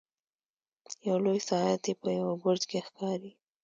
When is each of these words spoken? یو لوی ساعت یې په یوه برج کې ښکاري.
یو 1.07 1.17
لوی 1.23 1.39
ساعت 1.49 1.81
یې 1.89 1.93
په 2.01 2.07
یوه 2.19 2.33
برج 2.43 2.61
کې 2.69 2.79
ښکاري. 2.87 3.31